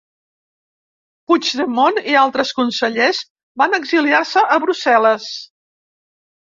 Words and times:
Puigdemont 1.31 1.99
i 2.15 2.17
altres 2.23 2.55
consellers 2.61 3.21
van 3.65 3.81
exiliar-se 3.81 4.47
a 4.59 4.61
Brussel·les. 4.67 5.33